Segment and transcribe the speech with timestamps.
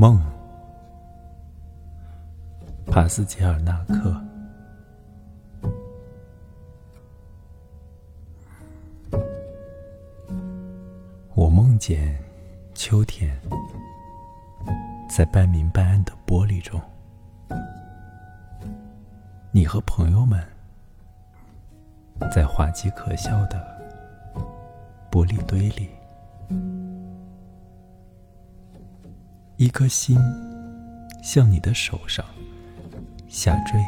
[0.00, 0.18] 梦，
[2.86, 4.18] 帕斯捷尔纳克。
[11.34, 12.18] 我梦见
[12.72, 13.38] 秋天，
[15.06, 16.80] 在半明半暗的玻璃中，
[19.52, 20.42] 你和朋友们
[22.34, 23.62] 在滑稽可笑的
[25.10, 25.90] 玻璃堆里。
[29.60, 30.18] 一颗心
[31.22, 32.24] 向你的手上
[33.28, 33.78] 下坠，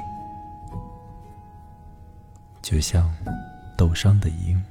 [2.60, 3.10] 就像
[3.78, 4.62] 斗伤的鹰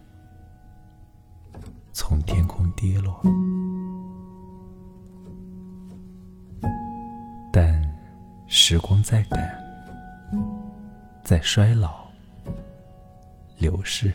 [1.92, 3.20] 从天空跌落。
[7.52, 7.82] 但
[8.46, 9.60] 时光在赶，
[11.24, 12.06] 在衰老、
[13.58, 14.14] 流逝。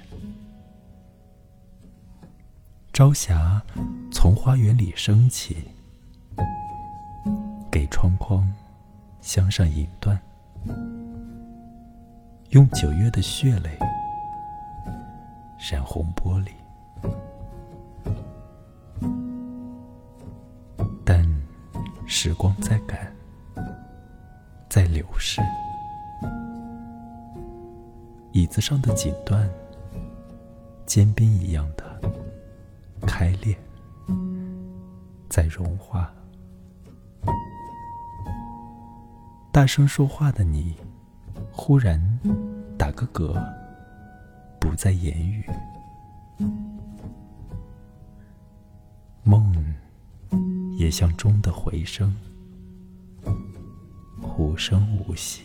[2.93, 3.61] 朝霞
[4.13, 5.57] 从花园里升起。
[7.77, 8.51] 给窗框
[9.21, 10.19] 镶上银缎，
[12.49, 13.79] 用九月的血泪
[15.71, 16.53] 染红玻璃。
[21.05, 21.23] 但
[22.07, 23.15] 时光在赶，
[24.71, 25.43] 在流逝。
[28.33, 29.47] 椅子上的锦缎，
[30.87, 32.01] 坚冰一样的
[33.03, 33.55] 开裂，
[35.29, 36.11] 在融化。
[39.57, 40.75] 大声说话的你，
[41.51, 41.99] 忽然
[42.77, 43.43] 打个嗝，
[44.61, 45.43] 不再言语。
[49.23, 49.75] 梦
[50.77, 52.15] 也像钟的回声，
[54.37, 55.45] 无声无息。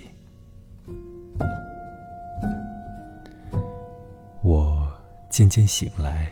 [4.42, 4.92] 我
[5.30, 6.30] 渐渐醒来，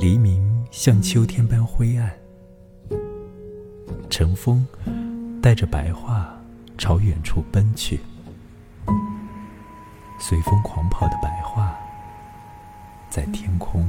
[0.00, 2.10] 黎明像秋天般灰暗，
[4.08, 4.66] 乘风。
[5.40, 6.26] 带着白桦
[6.76, 8.00] 朝远处奔去，
[10.18, 11.74] 随风狂跑的白桦，
[13.08, 13.88] 在天空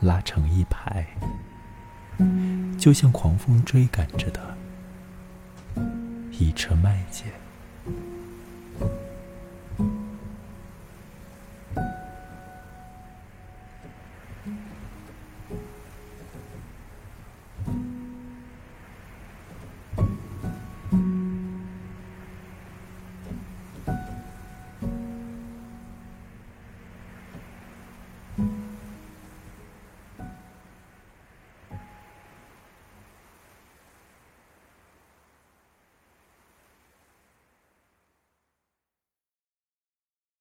[0.00, 1.06] 拉成一排，
[2.78, 4.56] 就像狂风追赶着的
[6.30, 7.24] 一车麦秸。